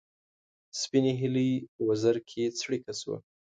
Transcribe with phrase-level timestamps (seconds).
[0.79, 1.51] سپینې هیلۍ
[1.87, 3.17] وزر کې څړیکه شوه